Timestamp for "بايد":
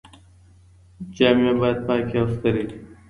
1.59-1.77